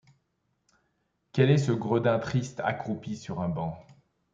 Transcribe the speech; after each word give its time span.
Quel 1.31 1.51
est 1.51 1.59
ce 1.59 1.71
gredin 1.71 2.17
triste 2.17 2.59
accroupi 2.61 3.15
sur 3.15 3.39
un 3.39 3.49
banc? 3.49 3.77